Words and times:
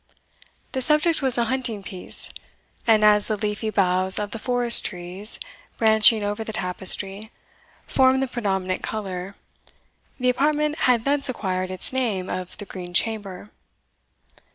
The 0.71 0.81
subject 0.81 1.21
was 1.21 1.37
a 1.37 1.43
hunting 1.43 1.83
piece; 1.83 2.31
and 2.87 3.05
as 3.05 3.27
the 3.27 3.35
leafy 3.35 3.69
boughs 3.69 4.17
of 4.17 4.31
the 4.31 4.39
forest 4.39 4.83
trees, 4.83 5.39
branching 5.77 6.23
over 6.23 6.43
the 6.43 6.51
tapestry, 6.53 7.31
formed 7.85 8.23
the 8.23 8.27
predominant 8.27 8.81
colour, 8.81 9.35
the 10.19 10.29
apartment 10.31 10.75
had 10.89 11.05
thence 11.05 11.29
acquired 11.29 11.69
its 11.69 11.93
name 11.93 12.31
of 12.31 12.57
the 12.57 12.65
Green 12.65 12.95
Chamber. 12.95 13.51